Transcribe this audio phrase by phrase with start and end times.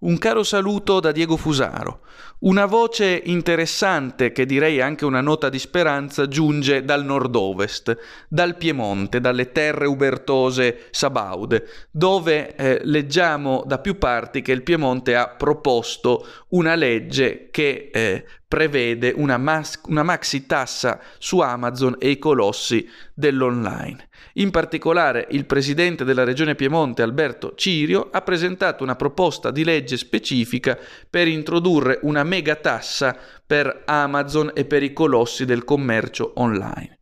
[0.00, 2.00] Un caro saluto da Diego Fusaro.
[2.38, 9.20] Una voce interessante, che direi anche una nota di speranza, giunge dal nord-ovest, dal Piemonte,
[9.20, 16.26] dalle terre ubertose sabaude, dove eh, leggiamo da più parti che il Piemonte ha proposto
[16.48, 22.84] una legge che eh, prevede una, mas- una maxi tassa su Amazon e i colossi
[23.14, 24.08] dell'online.
[24.34, 29.96] In particolare il presidente della regione Piemonte Alberto Cirio ha presentato una proposta di legge
[29.96, 30.76] specifica
[31.08, 33.16] per introdurre una megatassa
[33.46, 36.98] per Amazon e per i colossi del commercio online.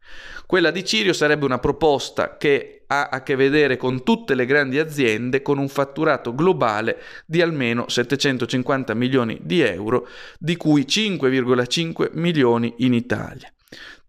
[0.49, 4.79] Quella di Cirio sarebbe una proposta che ha a che vedere con tutte le grandi
[4.79, 12.73] aziende con un fatturato globale di almeno 750 milioni di euro, di cui 5,5 milioni
[12.79, 13.53] in Italia.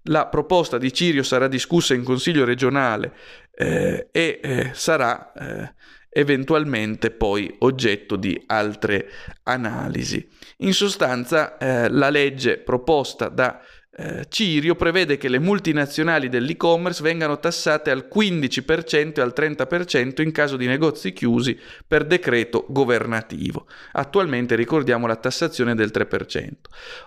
[0.04, 3.12] La proposta di Cirio sarà discussa in Consiglio regionale
[3.54, 5.74] eh, e eh, sarà eh,
[6.10, 9.10] eventualmente poi oggetto di altre
[9.44, 10.26] analisi.
[10.60, 13.60] In sostanza, eh, la legge proposta da
[14.02, 20.32] eh, Cirio prevede che le multinazionali dell'e-commerce vengano tassate al 15% e al 30% in
[20.32, 23.68] caso di negozi chiusi per decreto governativo.
[23.92, 26.50] Attualmente ricordiamo la tassazione del 3%.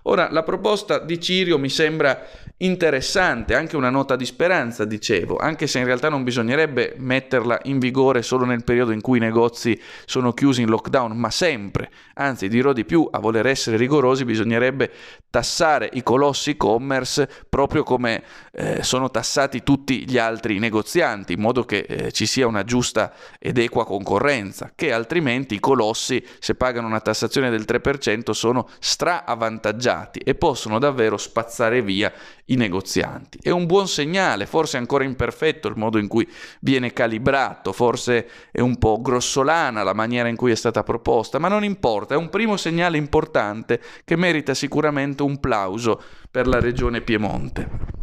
[0.03, 2.27] Ora, la proposta di Cirio mi sembra
[2.65, 7.79] interessante, anche una nota di speranza, dicevo, anche se in realtà non bisognerebbe metterla in
[7.79, 11.91] vigore solo nel periodo in cui i negozi sono chiusi in lockdown, ma sempre.
[12.15, 14.91] Anzi, dirò di più, a voler essere rigorosi bisognerebbe
[15.31, 21.65] tassare i colossi e-commerce proprio come eh, sono tassati tutti gli altri negozianti, in modo
[21.65, 26.87] che eh, ci sia una giusta ed equa concorrenza, che altrimenti i colossi, se pagano
[26.87, 32.13] una tassazione del 3%, sono stra-avvantaggiati e possono davvero spazzare via
[32.53, 33.39] i negozianti.
[33.43, 36.29] È un buon segnale, forse ancora imperfetto il modo in cui
[36.61, 41.49] viene calibrato, forse è un po' grossolana la maniera in cui è stata proposta, ma
[41.49, 47.01] non importa, è un primo segnale importante che merita sicuramente un plauso per la regione
[47.01, 48.02] Piemonte.